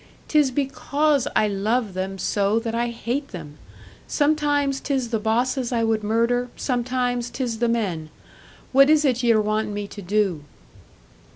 "'Tis 0.29 0.49
because 0.49 1.27
I 1.35 1.47
love 1.47 1.93
them 1.93 2.17
so 2.17 2.57
that 2.57 2.73
I 2.73 2.87
hate 2.87 3.27
them! 3.27 3.59
Sometimes 4.07 4.79
'tis 4.79 5.09
the 5.09 5.19
bosses 5.19 5.71
I 5.71 5.83
would 5.83 6.01
murder, 6.03 6.49
sometimes 6.55 7.29
'tis 7.29 7.59
the 7.59 7.69
men. 7.69 8.09
What 8.71 8.89
is 8.89 9.05
it 9.05 9.21
ye're 9.21 9.39
wantin' 9.39 9.75
me 9.75 9.85
to 9.89 10.01
do?" 10.01 10.43